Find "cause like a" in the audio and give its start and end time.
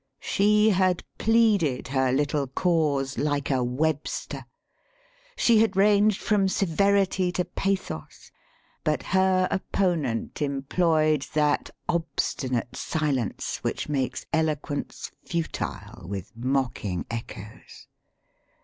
2.47-3.63